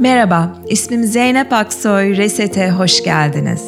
[0.00, 3.62] Merhaba, ismim Zeynep Aksoy, Reset'e hoş geldiniz.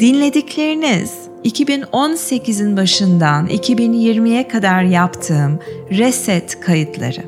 [0.00, 1.12] Dinledikleriniz
[1.44, 5.58] 2018'in başından 2020'ye kadar yaptığım
[5.90, 7.22] Reset kayıtları.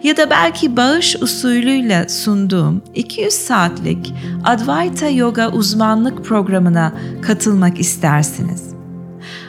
[0.03, 4.13] ya da belki bağış usulüyle sunduğum 200 saatlik
[4.43, 8.63] Advaita Yoga uzmanlık programına katılmak istersiniz.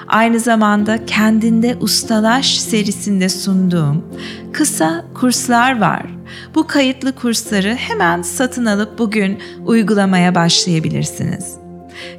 [0.09, 4.05] Aynı zamanda kendinde ustalaş serisinde sunduğum
[4.53, 6.07] kısa kurslar var.
[6.55, 11.57] Bu kayıtlı kursları hemen satın alıp bugün uygulamaya başlayabilirsiniz.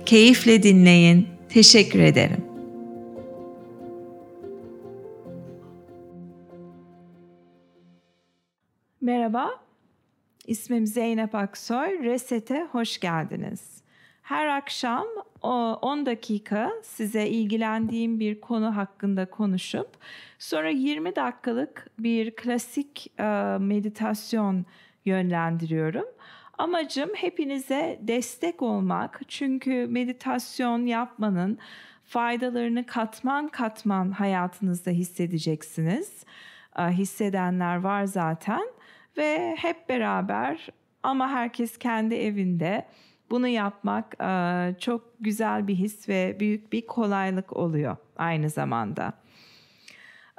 [0.05, 1.27] Keyifle dinleyin.
[1.49, 2.48] Teşekkür ederim.
[9.09, 9.59] Merhaba,
[10.47, 12.03] ismim Zeynep Aksoy.
[12.03, 13.83] Reset'e hoş geldiniz.
[14.21, 15.05] Her akşam
[15.41, 19.89] 10 dakika size ilgilendiğim bir konu hakkında konuşup
[20.39, 24.65] sonra 20 dakikalık bir klasik e, meditasyon
[25.05, 26.05] yönlendiriyorum.
[26.57, 29.21] Amacım hepinize destek olmak.
[29.27, 31.57] Çünkü meditasyon yapmanın
[32.03, 36.23] faydalarını katman katman hayatınızda hissedeceksiniz.
[36.79, 38.78] E, hissedenler var zaten
[39.19, 40.67] ve hep beraber
[41.03, 42.85] ama herkes kendi evinde
[43.29, 49.13] bunu yapmak e, çok güzel bir his ve büyük bir kolaylık oluyor aynı zamanda.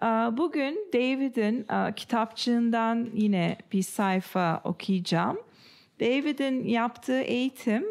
[0.02, 5.38] E, bugün David'in e, kitapçığından yine bir sayfa okuyacağım.
[6.00, 7.82] David'in yaptığı eğitim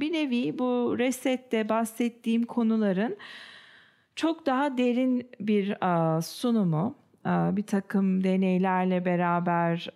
[0.00, 3.16] bir nevi bu resette bahsettiğim konuların
[4.16, 5.76] çok daha derin bir
[6.22, 6.94] sunumu
[7.26, 9.88] bir takım deneylerle beraber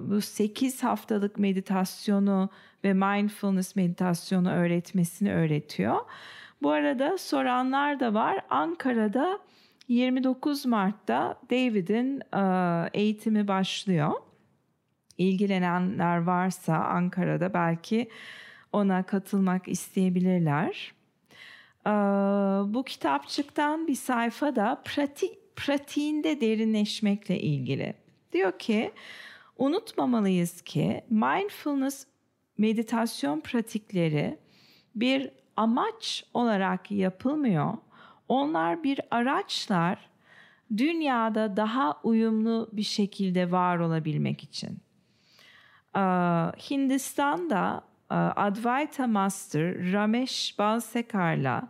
[0.00, 2.50] bu 8 haftalık meditasyonu
[2.84, 5.96] ve mindfulness meditasyonu öğretmesini öğretiyor.
[6.62, 8.40] Bu arada soranlar da var.
[8.50, 9.38] Ankara'da
[9.88, 12.22] 29 Mart'ta David'in
[12.94, 14.12] eğitimi başlıyor.
[15.18, 18.10] İlgilenenler varsa Ankara'da belki
[18.72, 20.92] ona katılmak isteyebilirler.
[22.74, 27.94] Bu kitapçıktan bir sayfa da pratik pratiğinde derinleşmekle ilgili.
[28.32, 28.92] Diyor ki
[29.58, 32.06] unutmamalıyız ki mindfulness
[32.58, 34.38] meditasyon pratikleri
[34.94, 37.72] bir amaç olarak yapılmıyor.
[38.28, 40.10] Onlar bir araçlar
[40.76, 44.78] dünyada daha uyumlu bir şekilde var olabilmek için.
[46.70, 47.84] Hindistan'da
[48.36, 51.68] Advaita Master Ramesh Balsekar'la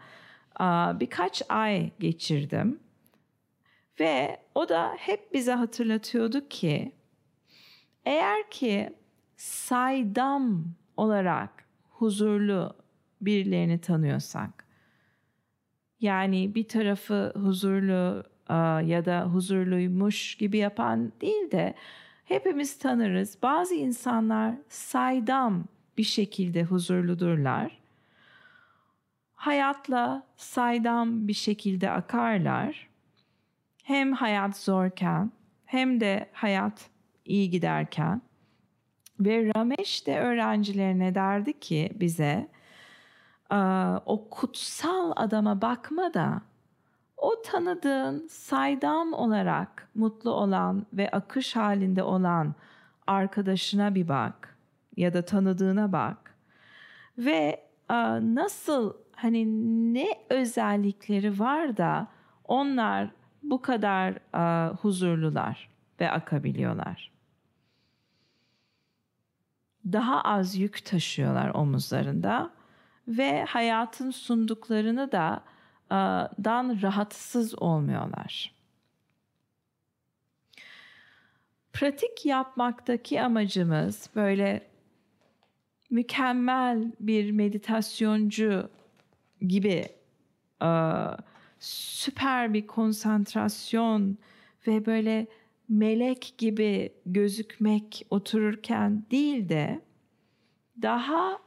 [1.01, 2.81] birkaç ay geçirdim
[4.01, 6.93] ve o da hep bize hatırlatıyordu ki
[8.05, 8.95] eğer ki
[9.37, 10.65] saydam
[10.97, 12.77] olarak huzurlu
[13.21, 14.67] birilerini tanıyorsak
[16.01, 18.25] yani bir tarafı huzurlu
[18.87, 21.75] ya da huzurluymuş gibi yapan değil de
[22.25, 23.39] hepimiz tanırız.
[23.43, 25.65] Bazı insanlar saydam
[25.99, 27.81] bir şekilde huzurludurlar.
[29.35, 32.90] Hayatla saydam bir şekilde akarlar
[33.91, 35.33] hem hayat zorken
[35.65, 36.91] hem de hayat
[37.25, 38.23] iyi giderken.
[39.21, 42.49] Ve Ramesh de öğrencilerine derdi ki bize
[44.07, 46.43] o kutsal adama bakma da
[47.17, 52.55] o tanıdığın saydam olarak mutlu olan ve akış halinde olan
[53.07, 54.57] arkadaşına bir bak
[54.97, 56.35] ya da tanıdığına bak.
[57.19, 57.65] Ve
[58.21, 59.47] nasıl hani
[59.95, 62.07] ne özellikleri var da
[62.45, 63.11] onlar
[63.43, 65.69] bu kadar uh, huzurlular
[66.01, 67.11] ve akabiliyorlar.
[69.93, 72.51] Daha az yük taşıyorlar omuzlarında
[73.09, 75.45] ve hayatın sunduklarını da
[75.91, 78.55] uh, dan rahatsız olmuyorlar.
[81.73, 84.71] Pratik yapmaktaki amacımız böyle
[85.91, 88.71] mükemmel bir meditasyoncu
[89.41, 89.89] gibi
[90.63, 91.17] uh,
[91.61, 94.19] süper bir konsantrasyon
[94.67, 95.27] ve böyle
[95.69, 99.81] melek gibi gözükmek otururken değil de
[100.83, 101.39] daha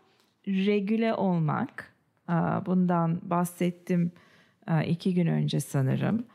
[0.47, 1.93] regüle olmak.
[2.65, 4.11] Bundan bahsettim
[4.85, 6.25] iki gün önce sanırım.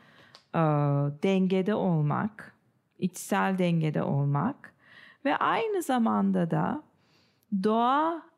[1.23, 2.55] Dengede olmak,
[2.99, 4.73] içsel dengede olmak
[5.25, 6.83] ve aynı zamanda da
[7.63, 8.28] doğa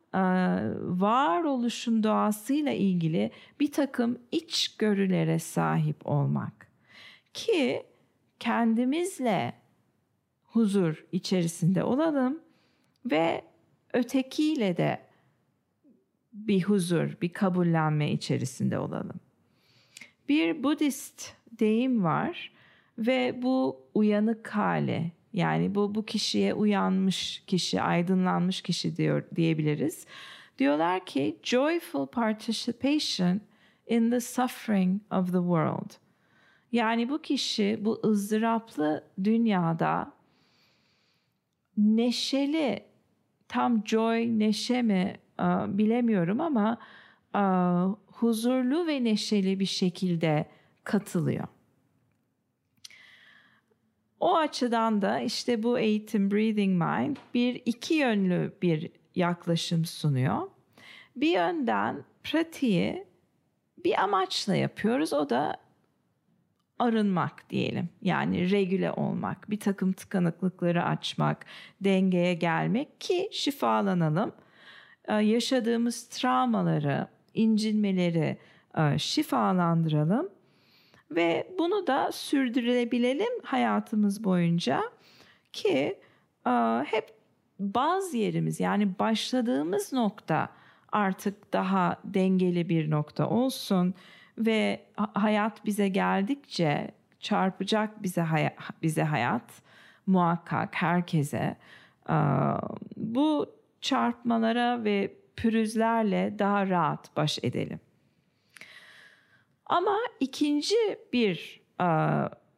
[0.82, 6.68] varoluşun doğasıyla ilgili bir takım içgörülere sahip olmak
[7.34, 7.84] ki
[8.40, 9.54] kendimizle
[10.44, 12.40] huzur içerisinde olalım
[13.06, 13.42] ve
[13.94, 15.00] ötekiyle de
[16.34, 19.20] bir huzur, bir kabullenme içerisinde olalım.
[20.30, 22.52] Bir Budist deyim var
[22.98, 30.06] ve bu uyanık hale yani bu bu kişiye uyanmış kişi, aydınlanmış kişi diyor diyebiliriz.
[30.58, 33.42] Diyorlar ki joyful participation
[33.88, 35.92] in the suffering of the world.
[36.72, 40.14] Yani bu kişi bu ızdıraplı dünyada
[41.78, 42.86] neşeli
[43.48, 45.16] tam joy neşe mi
[45.68, 46.78] bilemiyorum ama
[48.08, 50.46] huzurlu ve neşeli bir şekilde
[50.84, 51.48] katılıyor.
[54.22, 60.42] O açıdan da işte bu eğitim Breathing Mind bir iki yönlü bir yaklaşım sunuyor.
[61.16, 63.06] Bir yönden pratiği
[63.86, 65.14] bir amaçla yapıyoruz.
[65.14, 65.58] O da
[66.80, 67.90] arınmak diyelim.
[68.02, 71.46] Yani regüle olmak, bir takım tıkanıklıkları açmak,
[71.82, 74.32] dengeye gelmek ki şifalanalım.
[75.08, 78.38] Ee, yaşadığımız travmaları, incinmeleri
[78.78, 80.30] e, şifalandıralım
[81.12, 84.84] ve bunu da sürdürebilelim hayatımız boyunca
[85.54, 86.00] ki
[86.86, 87.14] hep
[87.60, 90.50] bazı yerimiz yani başladığımız nokta
[90.92, 93.94] artık daha dengeli bir nokta olsun
[94.38, 99.62] ve hayat bize geldikçe çarpacak bize hay- bize hayat
[100.08, 101.58] muhakkak herkese
[102.98, 107.80] bu çarpmalara ve pürüzlerle daha rahat baş edelim.
[109.72, 110.76] Ama ikinci
[111.14, 111.62] bir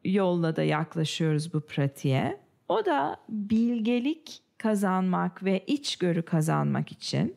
[0.04, 2.40] yolla da yaklaşıyoruz bu pratiğe.
[2.70, 7.36] O da bilgelik kazanmak ve içgörü kazanmak için.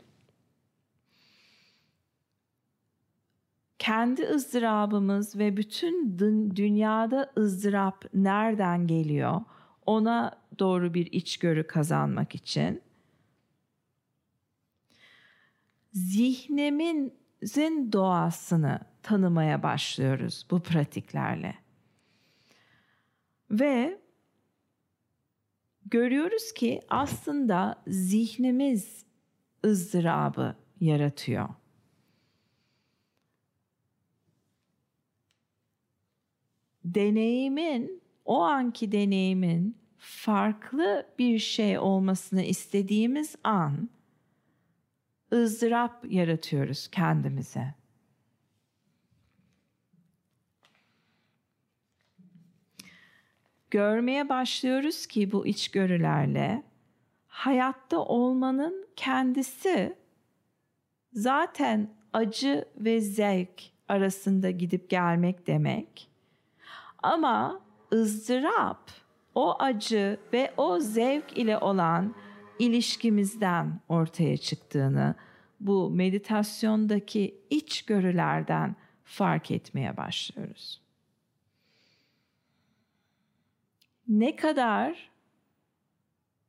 [3.79, 6.19] Kendi ızdırabımız ve bütün
[6.57, 9.41] dünyada ızdırap nereden geliyor?
[9.87, 12.83] Ona doğru bir içgörü kazanmak için.
[15.93, 21.55] Zihnimizin doğasını tanımaya başlıyoruz bu pratiklerle.
[23.51, 24.01] Ve
[25.85, 29.07] görüyoruz ki aslında zihnimiz
[29.65, 31.49] ızdırabı yaratıyor.
[36.85, 43.91] Deneyimin, o anki deneyimin farklı bir şey olmasını istediğimiz an
[45.33, 47.86] ızdırap yaratıyoruz kendimize.
[53.77, 56.63] Görmeye başlıyoruz ki bu içgörülerle
[57.29, 59.97] hayatta olmanın kendisi
[61.13, 66.09] zaten acı ve zevk arasında gidip gelmek demek.
[67.03, 67.61] Ama
[67.93, 68.91] ızdırap
[69.35, 72.15] o acı ve o zevk ile olan
[72.59, 75.15] ilişkimizden ortaya çıktığını,
[75.61, 80.86] bu meditasyondaki içgörülerden fark etmeye başlıyoruz.
[84.09, 85.11] Ne kadar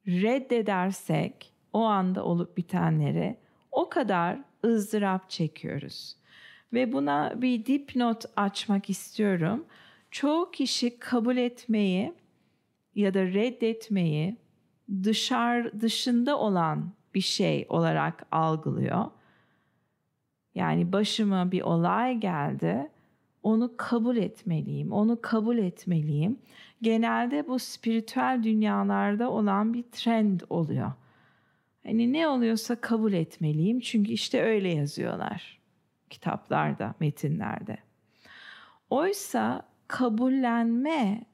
[0.08, 3.38] reddedersek o anda olup bitenleri
[3.72, 6.16] o kadar ızdırap çekiyoruz.
[6.74, 9.66] Ve buna bir dipnot açmak istiyorum.
[10.12, 12.14] Çoğu kişi kabul etmeyi
[12.96, 14.38] ya da reddetmeyi
[15.04, 19.06] dışar dışında olan bir şey olarak algılıyor.
[20.56, 22.90] Yani başıma bir olay geldi.
[23.48, 24.92] Onu kabul etmeliyim.
[24.92, 26.40] Onu kabul etmeliyim.
[26.82, 30.92] Genelde bu spiritüel dünyalarda olan bir trend oluyor.
[31.84, 35.60] Hani ne oluyorsa kabul etmeliyim çünkü işte öyle yazıyorlar
[36.10, 37.78] kitaplarda, metinlerde.
[38.90, 41.26] Oysa kabullenme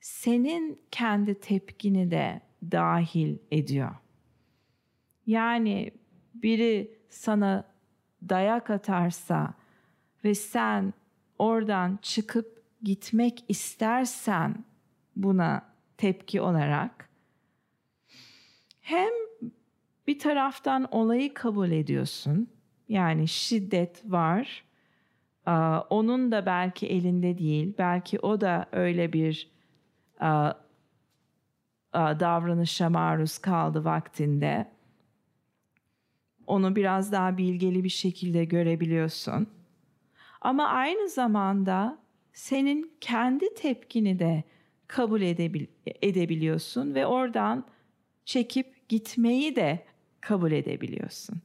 [0.00, 2.40] senin kendi tepkini de
[2.72, 3.94] dahil ediyor.
[5.26, 5.90] Yani
[6.34, 7.64] biri sana
[8.28, 9.54] dayak atarsa
[10.24, 10.92] ve sen
[11.40, 14.64] oradan çıkıp gitmek istersen
[15.16, 15.62] buna
[15.96, 17.08] tepki olarak
[18.80, 19.10] hem
[20.06, 22.48] bir taraftan olayı kabul ediyorsun.
[22.88, 24.64] Yani şiddet var.
[25.90, 27.74] Onun da belki elinde değil.
[27.78, 29.50] Belki o da öyle bir
[31.94, 34.70] davranışa maruz kaldı vaktinde.
[36.46, 39.59] Onu biraz daha bilgeli bir şekilde görebiliyorsun.
[40.40, 41.98] Ama aynı zamanda
[42.32, 44.44] senin kendi tepkini de
[44.86, 45.66] kabul edebil
[46.02, 47.66] edebiliyorsun ve oradan
[48.24, 49.84] çekip gitmeyi de
[50.20, 51.36] kabul edebiliyorsun.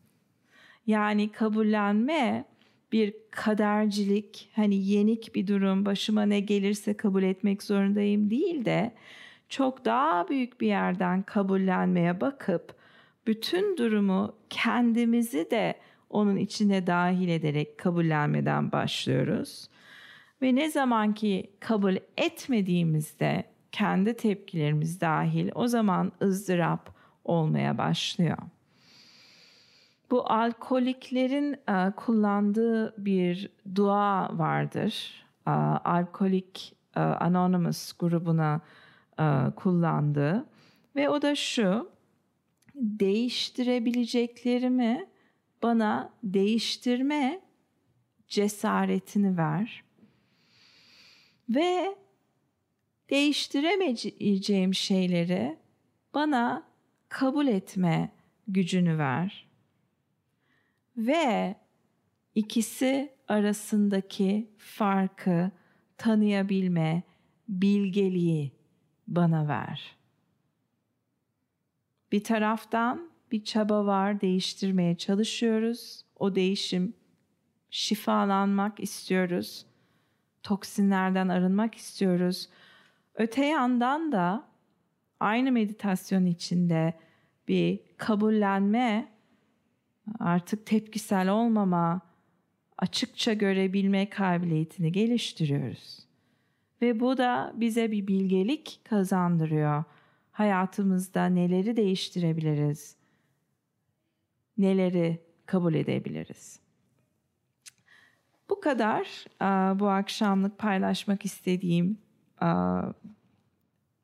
[0.88, 2.46] Yani kabullenme
[2.92, 8.92] bir kadercilik, hani yenik bir durum, başıma ne gelirse kabul etmek zorundayım değil de
[9.50, 12.76] çok daha büyük bir yerden kabullenmeye bakıp
[13.28, 15.76] bütün durumu kendimizi de
[16.16, 19.70] onun içine dahil ederek kabullenmeden başlıyoruz.
[20.42, 26.96] Ve ne zaman ki kabul etmediğimizde kendi tepkilerimiz dahil o zaman ızdırap
[27.26, 28.38] olmaya başlıyor.
[30.12, 35.26] Bu alkoliklerin e, kullandığı bir dua vardır.
[35.48, 38.62] E, Alkolik e, Anonymous grubuna
[39.56, 40.46] kullandığı
[40.96, 41.90] ve o da şu
[42.76, 45.08] değiştirebileceklerimi
[45.66, 47.42] bana değiştirme
[48.28, 49.84] cesaretini ver
[51.50, 51.96] ve
[53.10, 55.58] değiştiremeyeceğim şeyleri
[56.14, 56.68] bana
[57.10, 58.12] kabul etme
[58.48, 59.48] gücünü ver.
[60.98, 61.56] Ve
[62.36, 65.52] ikisi arasındaki farkı
[65.98, 67.04] tanıyabilme
[67.48, 68.52] bilgeliği
[69.08, 69.96] bana ver.
[72.12, 76.06] Bir taraftan bir çaba var, değiştirmeye çalışıyoruz.
[76.16, 76.94] O değişim
[77.70, 79.66] şifalanmak istiyoruz.
[80.44, 82.50] Toksinlerden arınmak istiyoruz.
[83.16, 84.48] Öte yandan da
[85.20, 86.94] aynı meditasyon içinde
[87.48, 89.12] bir kabullenme,
[90.20, 92.02] artık tepkisel olmama,
[92.78, 96.00] açıkça görebilme kabiliyetini geliştiriyoruz.
[96.82, 99.84] Ve bu da bize bir bilgelik kazandırıyor.
[100.32, 102.96] Hayatımızda neleri değiştirebiliriz?
[104.58, 106.60] Neleri kabul edebiliriz?
[108.50, 109.26] Bu kadar
[109.80, 111.98] bu akşamlık paylaşmak istediğim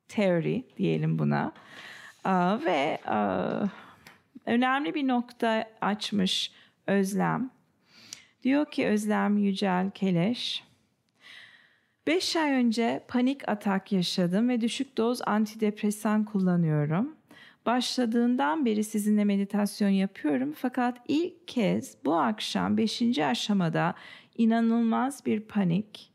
[0.07, 1.53] teori diyelim buna.
[2.65, 2.99] Ve
[4.45, 6.51] önemli bir nokta açmış
[6.87, 7.51] Özlem.
[8.43, 10.63] Diyor ki Özlem Yücel Keleş,
[12.07, 17.15] 5 ay önce panik atak yaşadım ve düşük doz antidepresan kullanıyorum.
[17.65, 23.19] Başladığından beri sizinle meditasyon yapıyorum fakat ilk kez bu akşam 5.
[23.19, 23.95] aşamada
[24.37, 26.13] inanılmaz bir panik,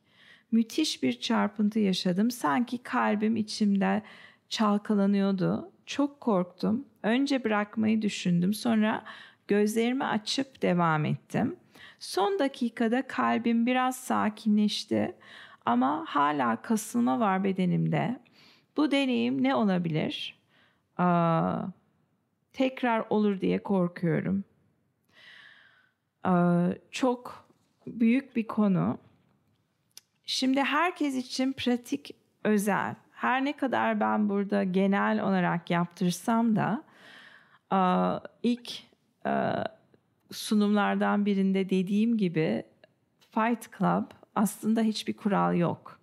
[0.53, 2.31] müthiş bir çarpıntı yaşadım.
[2.31, 4.03] Sanki kalbim içimde
[4.49, 5.73] çalkalanıyordu.
[5.87, 6.85] Çok korktum.
[7.03, 8.55] Önce bırakmayı düşündüm.
[8.55, 9.05] Sonra
[9.49, 11.57] gözlerimi açıp devam ettim.
[11.99, 15.15] Son dakikada kalbim biraz sakinleşti
[15.67, 18.21] ama hala kasılma var bedenimde.
[18.77, 20.36] Bu deneyim ne olabilir?
[20.99, 21.63] Aa,
[22.53, 24.45] tekrar olur diye korkuyorum.
[26.25, 27.49] Aa, çok
[27.87, 28.99] büyük bir konu.
[30.27, 32.95] Şimdi herkes için pratik özel.
[33.13, 36.83] Her ne kadar ben burada genel olarak yaptırsam da
[38.43, 38.73] ilk
[40.33, 42.65] sunumlardan birinde dediğim gibi
[43.19, 46.01] Fight Club aslında hiçbir kural yok.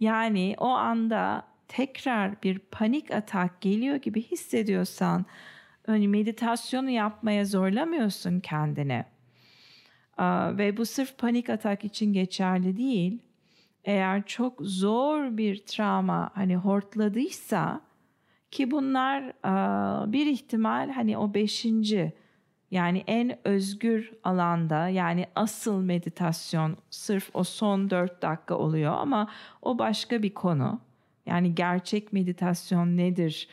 [0.00, 5.26] Yani o anda tekrar bir panik atak geliyor gibi hissediyorsan
[5.86, 9.04] hani meditasyonu yapmaya zorlamıyorsun kendini.
[10.58, 13.18] Ve bu sırf panik atak için geçerli değil.
[13.84, 17.80] Eğer çok zor bir travma hani hortladıysa
[18.50, 19.32] ki bunlar
[20.12, 22.12] bir ihtimal hani o beşinci
[22.70, 29.30] yani en özgür alanda yani asıl meditasyon sırf o son dört dakika oluyor ama
[29.62, 30.80] o başka bir konu.
[31.26, 33.48] Yani gerçek meditasyon nedir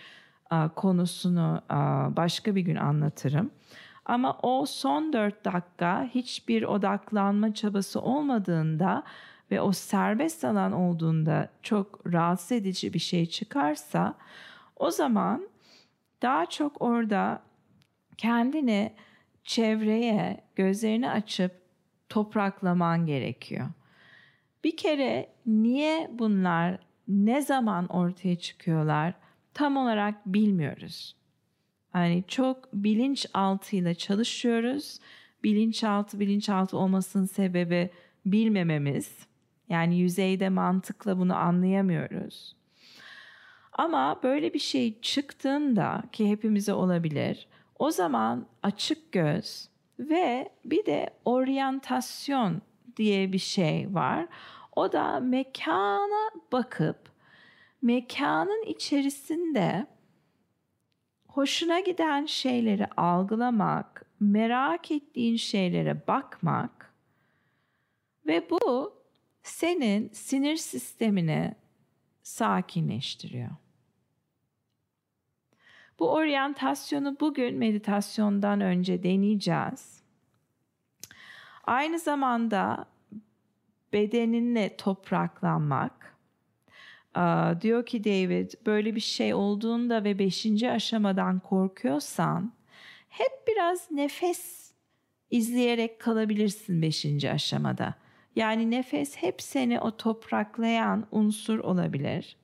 [0.76, 1.62] konusunu
[2.18, 3.52] başka bir gün anlatırım.
[4.06, 9.04] Ama o son dört dakika hiçbir odaklanma çabası olmadığında
[9.52, 14.16] ve o serbest alan olduğunda çok rahatsız edici bir şey çıkarsa
[14.76, 15.48] o zaman
[16.22, 17.42] daha çok orada
[18.18, 18.94] kendini
[19.44, 21.52] çevreye gözlerini açıp
[22.10, 23.68] topraklaman gerekiyor.
[24.64, 29.14] Bir kere niye bunlar ne zaman ortaya çıkıyorlar
[29.54, 31.16] tam olarak bilmiyoruz.
[31.96, 35.00] Yani çok bilinçaltıyla çalışıyoruz.
[35.44, 37.90] Bilinçaltı bilinçaltı olmasının sebebi
[38.26, 39.18] bilmememiz.
[39.70, 42.56] Yani yüzeyde mantıkla bunu anlayamıyoruz.
[43.74, 47.48] Ama böyle bir şey çıktığında ki hepimize olabilir.
[47.80, 49.70] O zaman açık göz
[50.00, 52.62] ve bir de oryantasyon
[52.98, 54.28] diye bir şey var.
[54.76, 57.12] O da mekana bakıp
[57.82, 59.88] mekanın içerisinde
[61.28, 66.94] hoşuna giden şeyleri algılamak, merak ettiğin şeylere bakmak
[68.26, 68.94] ve bu
[69.44, 71.56] senin sinir sistemini
[72.24, 73.50] sakinleştiriyor.
[76.00, 80.04] Bu oryantasyonu bugün meditasyondan önce deneyeceğiz.
[81.64, 82.93] Aynı zamanda
[83.94, 86.18] bedeninle topraklanmak,
[87.62, 92.54] diyor ki David böyle bir şey olduğunda ve beşinci aşamadan korkuyorsan
[93.10, 94.72] hep biraz nefes
[95.32, 97.96] izleyerek kalabilirsin beşinci aşamada.
[98.36, 102.38] Yani nefes hep seni o topraklayan unsur olabilir.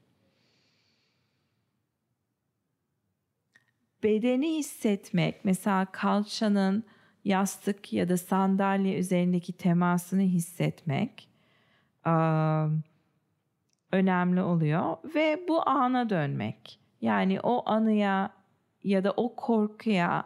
[4.04, 6.84] Bedeni hissetmek, mesela kalçanın
[7.26, 11.29] yastık ya da sandalye üzerindeki temasını hissetmek
[13.92, 16.80] önemli oluyor ve bu ana dönmek.
[17.02, 18.30] Yani o anıya
[18.84, 20.26] ya da o korkuya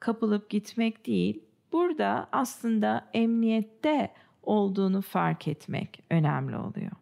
[0.00, 1.42] kapılıp gitmek değil.
[1.72, 6.92] Burada aslında emniyette olduğunu fark etmek önemli oluyor.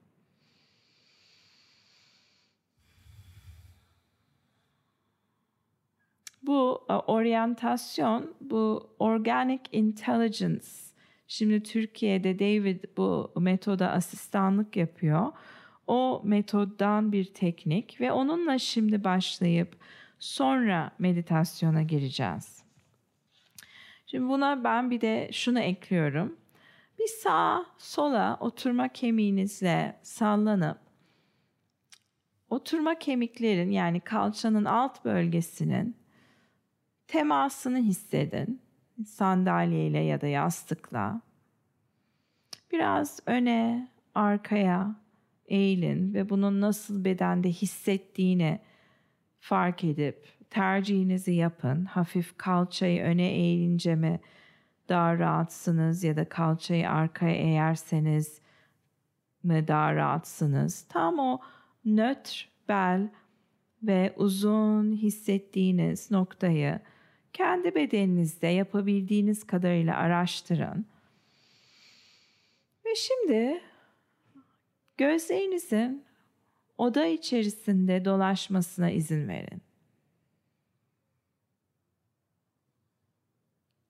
[6.42, 10.83] Bu e, oryantasyon, bu organic intelligence.
[11.28, 15.32] Şimdi Türkiye'de David bu metoda asistanlık yapıyor.
[15.86, 19.76] O metoddan bir teknik ve onunla şimdi başlayıp
[20.18, 22.64] sonra meditasyona gireceğiz.
[24.06, 26.36] Şimdi buna ben bir de şunu ekliyorum.
[26.98, 30.78] Bir sağa sola oturma kemiğinizle sallanıp
[32.50, 35.96] oturma kemiklerin yani kalçanın alt bölgesinin
[37.06, 38.63] temasını hissedin.
[39.06, 41.20] Sandalyeyle ya da yastıkla.
[42.72, 44.96] Biraz öne, arkaya
[45.46, 48.60] eğilin ve bunun nasıl bedende hissettiğini
[49.40, 51.84] fark edip tercihinizi yapın.
[51.84, 54.20] Hafif kalçayı öne eğilince mi
[54.88, 58.40] daha rahatsınız ya da kalçayı arkaya eğerseniz
[59.42, 60.82] mi daha rahatsınız?
[60.88, 61.40] Tam o
[61.84, 63.08] nötr bel
[63.82, 66.80] ve uzun hissettiğiniz noktayı
[67.34, 70.86] kendi bedeninizde yapabildiğiniz kadarıyla araştırın.
[72.86, 73.60] Ve şimdi
[74.96, 76.04] gözlerinizin
[76.78, 79.62] oda içerisinde dolaşmasına izin verin.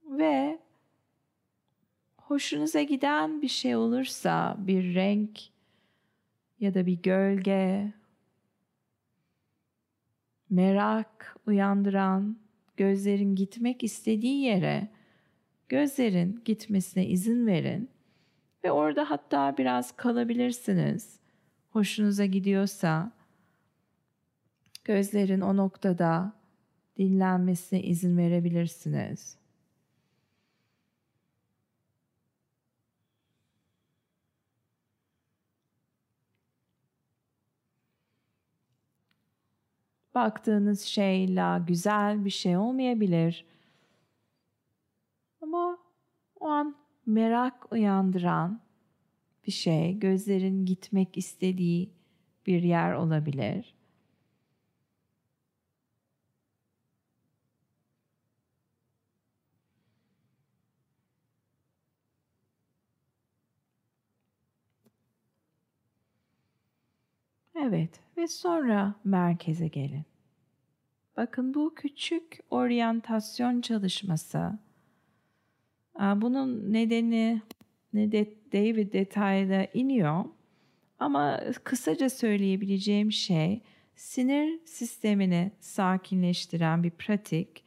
[0.05, 0.59] Ve
[2.17, 5.41] hoşunuza giden bir şey olursa bir renk
[6.61, 7.93] ya da bir gölge
[10.51, 12.44] merak uyandıran
[12.77, 14.89] gözlerin gitmek istediği yere
[15.69, 17.91] gözlerin gitmesine izin verin
[18.65, 21.21] ve orada hatta biraz kalabilirsiniz.
[21.71, 23.13] Hoşunuza gidiyorsa
[24.85, 26.33] gözlerin o noktada
[26.99, 29.37] dinlenmesine izin verebilirsiniz.
[40.15, 43.45] Baktığınız şeyle güzel bir şey olmayabilir.
[45.41, 45.79] Ama
[46.41, 48.61] o an merak uyandıran
[49.47, 51.91] bir şey, gözlerin gitmek istediği
[52.47, 53.75] bir yer olabilir.
[67.55, 70.05] Evet ve sonra merkeze gelin.
[71.17, 74.59] Bakın bu küçük oryantasyon çalışması.
[75.99, 77.43] Bunun nedeni
[77.93, 80.25] ne de David detayda iniyor.
[80.99, 83.63] Ama kısaca söyleyebileceğim şey
[83.97, 87.65] sinir sistemini sakinleştiren bir pratik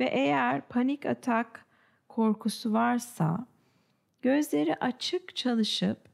[0.00, 1.66] ve eğer panik atak
[2.08, 3.46] korkusu varsa
[4.22, 6.07] gözleri açık çalışıp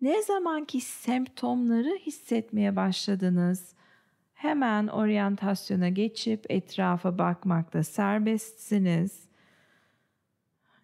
[0.00, 3.74] ne zamanki semptomları hissetmeye başladınız,
[4.32, 9.28] hemen oryantasyona geçip etrafa bakmakta serbestsiniz.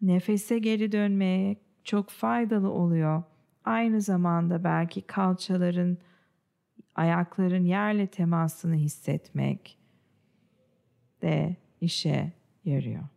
[0.02, 3.22] Nefese geri dönmeye çok faydalı oluyor.
[3.64, 5.98] Aynı zamanda belki kalçaların,
[6.94, 9.79] ayakların yerle temasını hissetmek
[11.22, 12.33] de işe
[12.64, 13.15] yarıyor.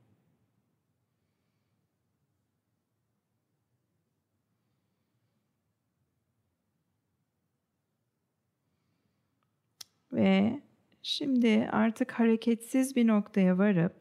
[10.20, 10.62] Ve
[11.04, 13.94] şimdi artık hareketsiz bir noktaya varıp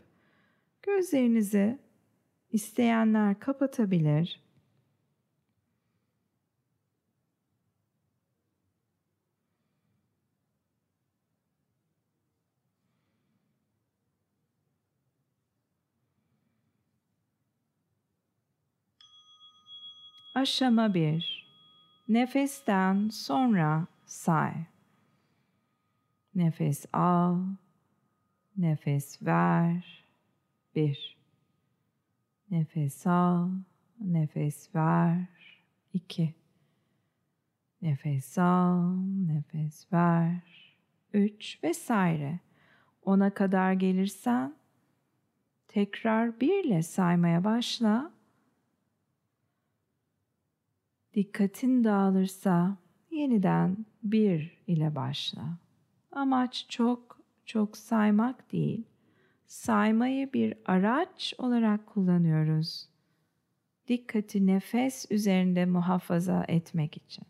[0.83, 1.79] gözlerinizi
[2.53, 4.41] isteyenler kapatabilir.
[20.35, 21.49] Aşama 1.
[22.09, 24.53] Nefesten sonra say.
[26.39, 27.41] Nefes al,
[28.57, 30.05] nefes ver.
[30.75, 31.17] Bir.
[32.51, 33.51] Nefes al,
[34.01, 35.27] nefes ver.
[35.93, 36.35] İki.
[37.83, 38.97] Nefes al,
[39.27, 40.77] nefes ver.
[41.13, 42.41] Üç vesaire.
[43.03, 44.55] Ona kadar gelirsen
[45.69, 48.13] tekrar birle saymaya başla.
[51.15, 52.77] Dikkatin dağılırsa
[53.11, 55.68] yeniden bir ile başla.
[56.13, 58.85] Amaç çok çok saymak değil.
[59.47, 62.89] Saymayı bir araç olarak kullanıyoruz.
[63.89, 67.25] Dikkati nefes üzerinde muhafaza etmek için.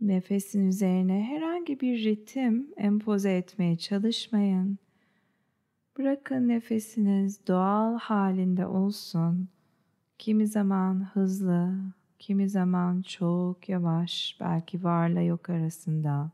[0.00, 4.78] Nefesin üzerine herhangi bir ritim empoze etmeye çalışmayın.
[5.98, 9.48] Bırakın nefesiniz doğal halinde olsun.
[10.18, 11.74] Kimi zaman hızlı,
[12.18, 16.30] kimi zaman çok yavaş, belki varla yok arasında.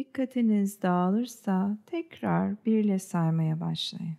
[0.00, 4.16] Dikkatiniz dağılırsa tekrar birle saymaya başlayın.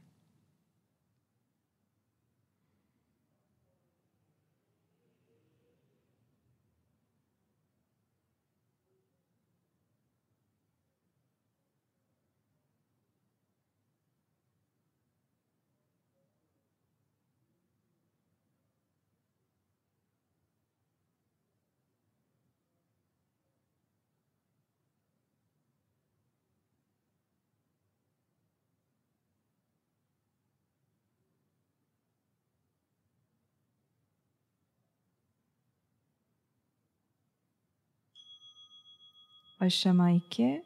[39.62, 40.64] Aşama 2.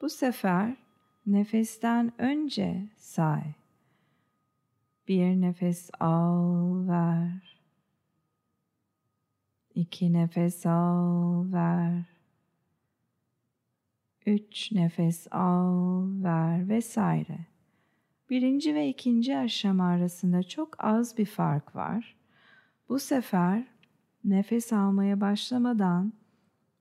[0.00, 0.76] Bu sefer
[1.26, 3.42] nefesten önce say.
[5.08, 7.60] Bir nefes al, ver.
[9.74, 12.04] İki nefes al, ver.
[14.26, 17.38] Üç nefes al, ver vesaire.
[18.30, 22.16] Birinci ve ikinci aşama arasında çok az bir fark var.
[22.88, 23.64] Bu sefer
[24.24, 26.20] nefes almaya başlamadan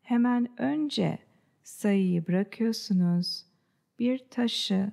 [0.09, 1.19] hemen önce
[1.63, 3.45] sayıyı bırakıyorsunuz.
[3.99, 4.91] Bir taşı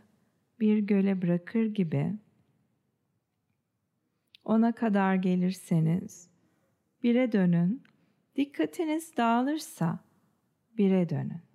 [0.61, 2.15] bir göle bırakır gibi
[4.45, 6.31] ona kadar gelirseniz
[7.03, 7.83] bire dönün.
[8.37, 9.99] Dikkatiniz dağılırsa
[10.79, 11.46] bire dönün.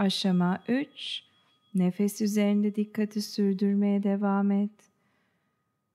[0.00, 1.22] Aşama 3.
[1.74, 4.70] Nefes üzerinde dikkati sürdürmeye devam et.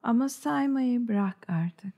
[0.04, 1.94] Ama saymayı bırak artık.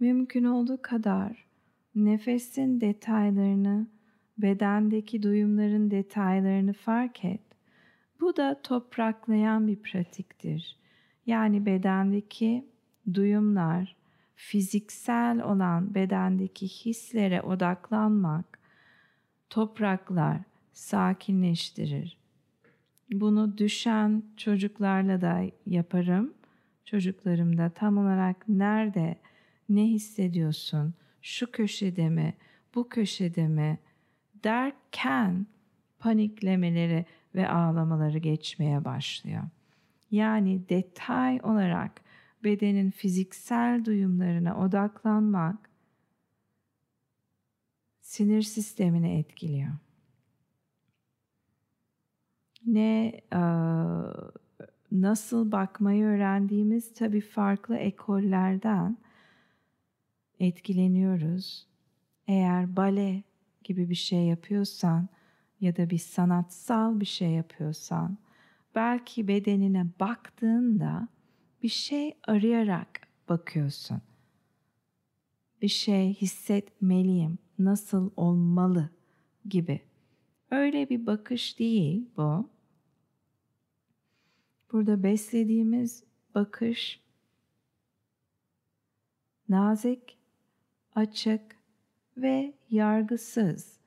[0.00, 1.46] Mümkün olduğu kadar
[1.94, 3.86] nefesin detaylarını,
[4.38, 7.42] bedendeki duyumların detaylarını fark et.
[8.20, 10.76] Bu da topraklayan bir pratiktir.
[11.26, 12.66] Yani bedendeki
[13.14, 13.96] duyumlar,
[14.34, 18.56] fiziksel olan bedendeki hislere odaklanmak,
[19.50, 20.40] topraklar
[20.72, 22.18] sakinleştirir.
[23.12, 26.34] Bunu düşen çocuklarla da yaparım.
[26.84, 29.16] Çocuklarım da tam olarak nerede,
[29.68, 32.34] ne hissediyorsun, şu köşede mi,
[32.74, 33.78] bu köşede mi
[34.44, 35.46] derken
[35.98, 39.42] paniklemeleri ve ağlamaları geçmeye başlıyor.
[40.10, 42.00] Yani detay olarak
[42.44, 45.70] bedenin fiziksel duyumlarına odaklanmak
[48.06, 49.72] sinir sistemini etkiliyor.
[52.66, 53.40] Ne e,
[54.92, 58.96] nasıl bakmayı öğrendiğimiz tabii farklı ekollerden
[60.40, 61.66] etkileniyoruz.
[62.28, 63.22] Eğer bale
[63.64, 65.08] gibi bir şey yapıyorsan
[65.60, 68.18] ya da bir sanatsal bir şey yapıyorsan
[68.74, 71.08] belki bedenine baktığında
[71.62, 74.02] bir şey arayarak bakıyorsun.
[75.62, 78.90] Bir şey hissetmeliyim, nasıl olmalı
[79.48, 79.80] gibi.
[80.50, 82.48] Öyle bir bakış değil bu.
[84.72, 87.00] Burada beslediğimiz bakış
[89.48, 90.18] nazik,
[90.94, 91.56] açık
[92.16, 93.80] ve yargısız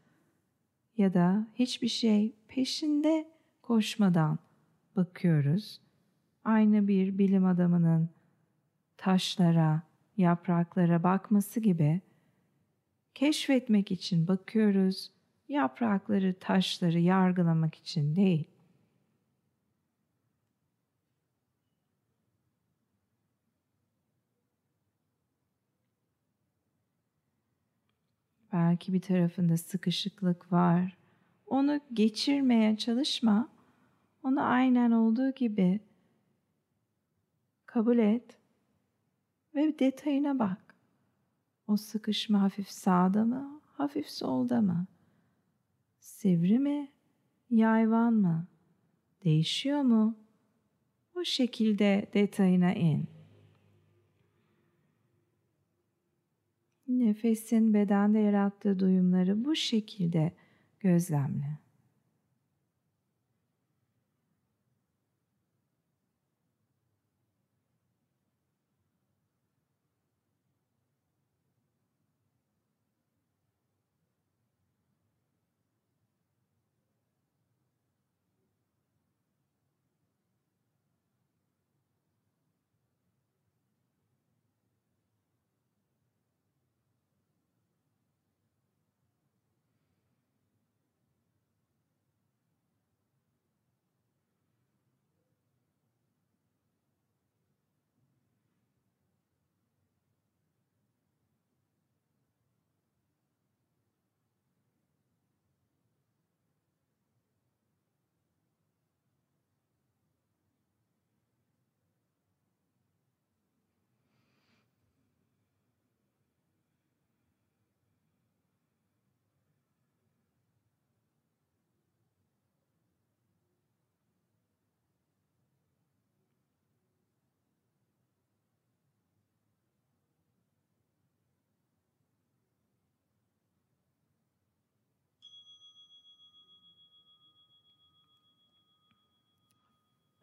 [0.97, 3.27] ya da hiçbir şey peşinde
[3.62, 4.39] koşmadan
[4.95, 5.82] bakıyoruz.
[6.43, 8.10] Aynı bir bilim adamının
[8.97, 9.84] taşlara,
[10.17, 12.01] yapraklara bakması gibi
[13.15, 15.11] keşfetmek için bakıyoruz.
[15.49, 18.47] Yaprakları, taşları yargılamak için değil.
[28.53, 30.97] Belki bir tarafında sıkışıklık var.
[31.47, 33.49] Onu geçirmeye çalışma.
[34.23, 35.79] Onu aynen olduğu gibi
[37.65, 38.37] kabul et
[39.55, 40.68] ve detayına bak.
[41.69, 44.86] O sıkışma hafif sağda mı, hafif solda mı?
[45.99, 46.91] Sivri mi,
[47.49, 48.47] yayvan mı?
[49.23, 50.17] Değişiyor mu?
[51.15, 53.05] O şekilde detayına in.
[56.88, 60.34] Nefesin bedende yarattığı duyumları bu şekilde
[60.79, 61.60] gözlemle.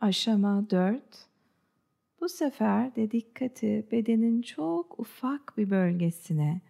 [0.00, 1.02] Aşama 4.
[2.20, 6.60] Bu sefer de dikkati bedenin çok ufak bir bölgesine,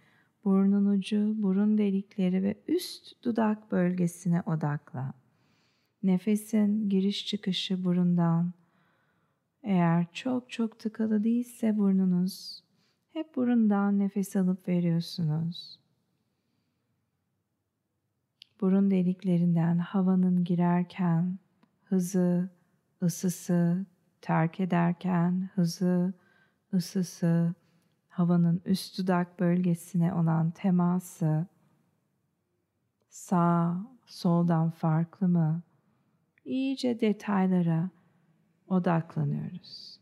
[0.44, 5.14] burnun ucu, burun delikleri ve üst dudak bölgesine odakla.
[6.02, 8.52] Nefesin giriş çıkışı burundan.
[9.62, 12.64] Eğer çok çok tıkalı değilse burnunuz,
[13.12, 15.80] hep burundan nefes alıp veriyorsunuz.
[18.60, 21.38] Burun deliklerinden havanın girerken
[21.84, 22.55] hızı,
[23.02, 23.86] ısısı
[24.20, 26.14] terk ederken hızı,
[26.74, 27.54] ısısı,
[28.08, 31.46] havanın üst dudak bölgesine olan teması
[33.08, 35.62] sağ, soldan farklı mı?
[36.44, 37.90] İyice detaylara
[38.68, 39.95] odaklanıyoruz.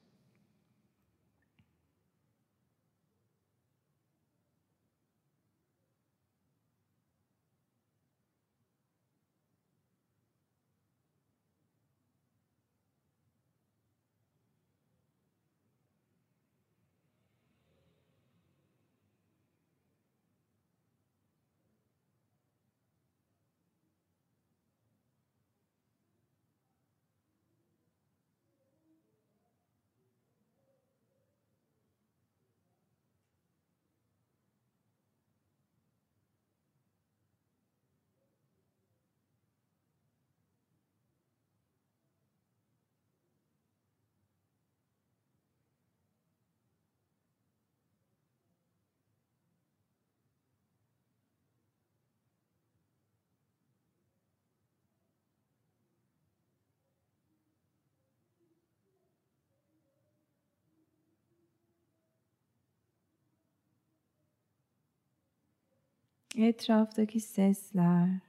[66.34, 68.20] Etraftaki sesler,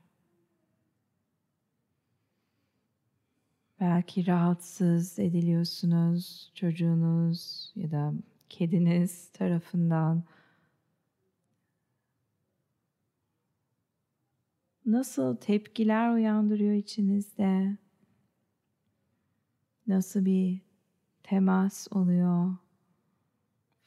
[3.80, 8.14] belki rahatsız ediliyorsunuz çocuğunuz ya da
[8.50, 10.24] kediniz tarafından
[14.86, 17.78] nasıl tepkiler uyandırıyor içinizde?
[19.88, 20.62] Nasıl bir
[21.24, 22.56] temas oluyor?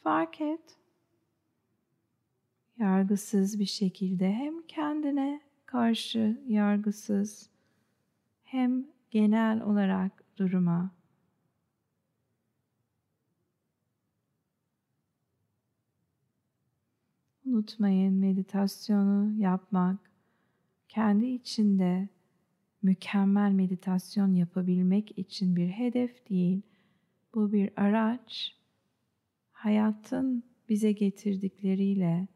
[0.02, 0.78] Fark et.
[2.79, 7.51] Yargısız bir şekilde hem kendine karşı yargısız
[8.45, 10.99] hem genel olarak duruma
[17.47, 19.99] Unutmayın meditasyonu yapmak
[20.89, 22.09] kendi içinde
[22.83, 26.62] mükemmel meditasyon yapabilmek için bir hedef değil.
[27.35, 28.57] Bu bir araç.
[29.53, 32.29] Hayatın bize getirdikleriyle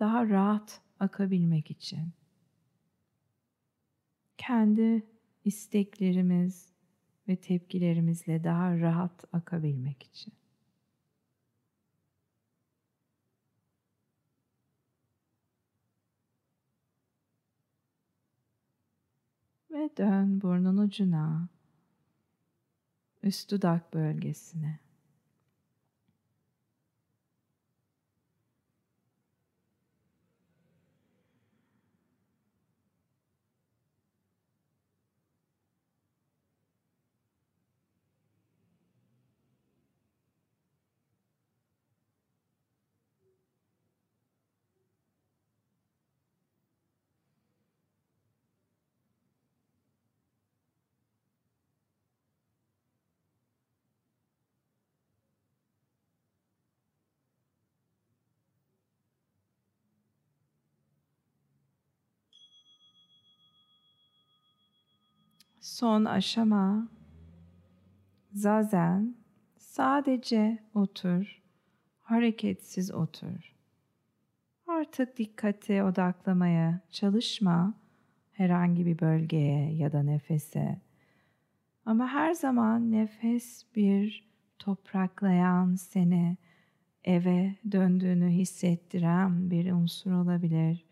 [0.00, 2.12] daha rahat akabilmek için.
[4.38, 5.06] Kendi
[5.44, 6.72] isteklerimiz
[7.28, 10.32] ve tepkilerimizle daha rahat akabilmek için.
[19.70, 21.48] Ve dön burnun ucuna,
[23.22, 24.89] üst dudak bölgesine.
[65.80, 66.88] Son aşama
[68.32, 69.16] zazen
[69.58, 71.42] sadece otur,
[72.00, 73.56] hareketsiz otur.
[74.66, 77.74] Artık dikkate odaklamaya çalışma
[78.32, 80.80] herhangi bir bölgeye ya da nefese.
[81.86, 86.36] Ama her zaman nefes bir topraklayan seni
[87.04, 90.84] eve döndüğünü hissettiren bir unsur olabilir.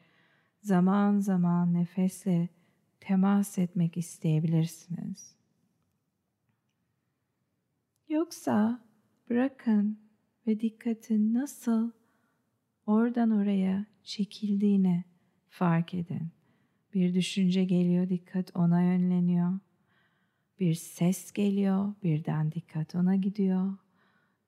[0.60, 2.48] Zaman zaman nefesle
[3.00, 5.34] temas etmek isteyebilirsiniz.
[8.08, 8.80] Yoksa
[9.30, 9.98] bırakın
[10.46, 11.90] ve dikkatin nasıl
[12.86, 15.04] oradan oraya çekildiğini
[15.48, 16.28] fark edin.
[16.94, 19.58] Bir düşünce geliyor, dikkat ona yönleniyor.
[20.60, 23.76] Bir ses geliyor, birden dikkat ona gidiyor.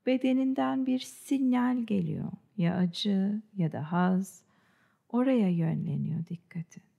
[0.06, 2.32] Bedeninden bir sinyal geliyor.
[2.56, 4.42] Ya acı ya da haz.
[5.08, 6.89] Oraya yönleniyor dikkatin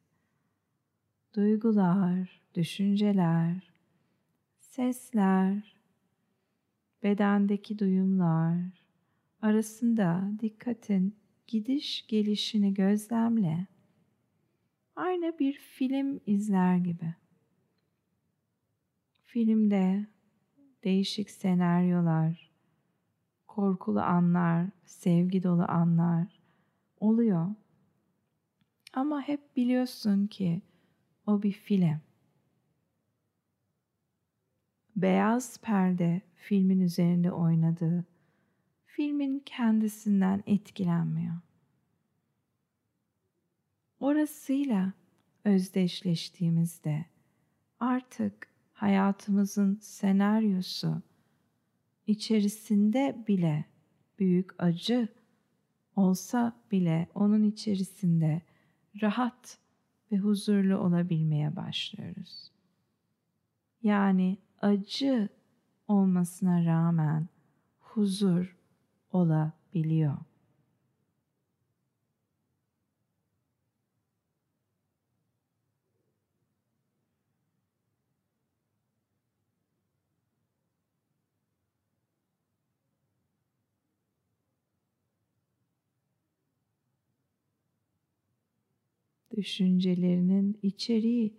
[1.34, 3.74] duygular, düşünceler,
[4.60, 5.76] sesler,
[7.04, 8.58] bedendeki duyumlar
[9.42, 11.16] arasında dikkatin
[11.48, 13.68] gidiş gelişini gözlemle.
[14.96, 17.16] Aynı bir film izler gibi.
[19.24, 20.08] Filmde
[20.84, 22.52] değişik senaryolar,
[23.48, 26.40] korkulu anlar, sevgi dolu anlar
[27.00, 27.48] oluyor.
[28.94, 30.62] Ama hep biliyorsun ki
[31.32, 32.02] o bir film.
[34.96, 38.06] Beyaz perde filmin üzerinde oynadığı,
[38.86, 41.36] filmin kendisinden etkilenmiyor.
[44.00, 44.94] Orasıyla
[45.46, 47.06] özdeşleştiğimizde
[47.80, 51.02] artık hayatımızın senaryosu
[52.08, 53.66] içerisinde bile
[54.20, 55.08] büyük acı
[55.96, 58.42] olsa bile onun içerisinde
[59.02, 59.61] rahat
[60.12, 62.52] ve huzurlu olabilmeye başlıyoruz.
[63.84, 65.30] Yani acı
[65.88, 67.28] olmasına rağmen
[67.80, 68.58] huzur
[69.12, 70.18] olabiliyor.
[89.42, 91.34] Düşüncelerinin içeriği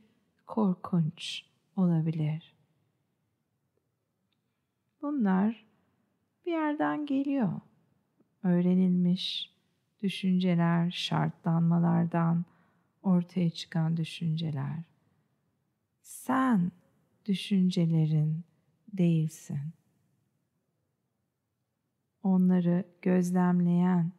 [0.47, 1.43] korkunç
[1.77, 2.55] olabilir.
[5.03, 5.65] Bunlar
[6.47, 7.61] bir yerden geliyor.
[8.43, 9.51] Öğrenilmiş
[10.03, 12.45] düşünceler, şartlanmalardan
[13.03, 14.85] ortaya çıkan düşünceler.
[16.03, 16.73] Sen
[17.27, 18.45] düşüncelerin
[18.93, 19.61] değilsin.
[22.23, 24.13] Onları gözlemleyensin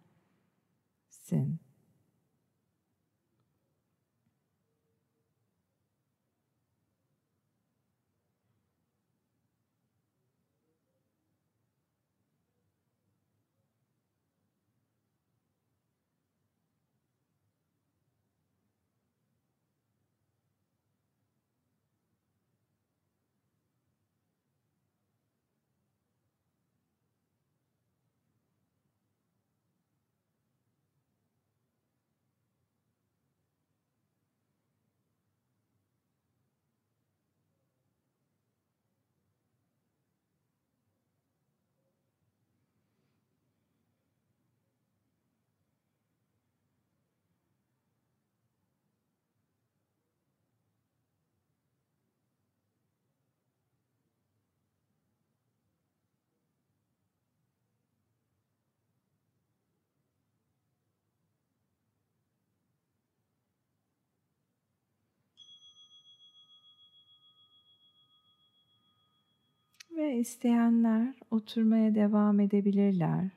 [69.97, 73.30] Ve isteyenler oturmaya devam edebilirler.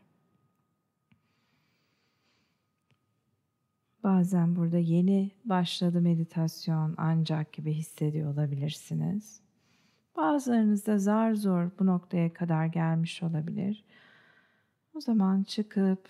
[4.02, 9.40] Bazen burada yeni başladı meditasyon ancak gibi hissediyor olabilirsiniz.
[10.16, 13.84] Bazılarınız da zar zor bu noktaya kadar gelmiş olabilir.
[14.94, 16.08] O zaman çıkıp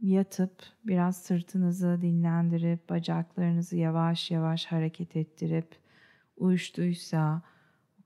[0.00, 5.76] yatıp biraz sırtınızı dinlendirip bacaklarınızı yavaş yavaş hareket ettirip
[6.36, 7.42] uyuştuysa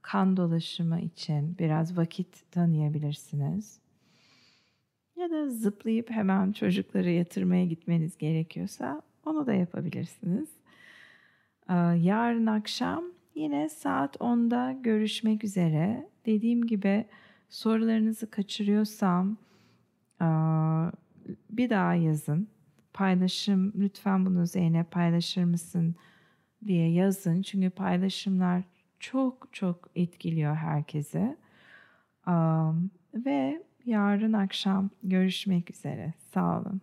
[0.06, 3.80] kan dolaşımı için biraz vakit tanıyabilirsiniz.
[5.16, 10.48] Ya da zıplayıp hemen çocukları yatırmaya gitmeniz gerekiyorsa onu da yapabilirsiniz.
[11.68, 13.04] Ee, yarın akşam
[13.34, 16.08] yine saat 10'da görüşmek üzere.
[16.26, 17.04] Dediğim gibi
[17.48, 19.36] sorularınızı kaçırıyorsam
[21.50, 22.48] bir daha yazın.
[22.92, 25.94] Paylaşım lütfen bunu Zeynep paylaşır mısın
[26.66, 27.42] diye yazın.
[27.42, 28.62] Çünkü paylaşımlar
[29.00, 31.36] çok çok etkiliyor herkese.
[33.14, 36.14] ve yarın akşam görüşmek üzere.
[36.34, 36.80] Sağ olun.